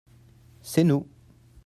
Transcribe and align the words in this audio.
c'est 0.63 0.83
nous. 0.83 1.05